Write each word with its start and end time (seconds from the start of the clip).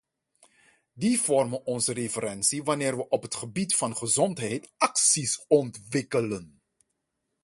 Die 0.93 1.19
vormen 1.21 1.65
onze 1.65 1.93
referentie 1.93 2.63
wanneer 2.63 2.95
we 2.97 3.07
op 3.07 3.23
het 3.23 3.35
gebied 3.35 3.75
van 3.75 3.95
gezondheid 3.97 4.71
acties 4.77 5.45
ontwikkelen. 5.47 6.61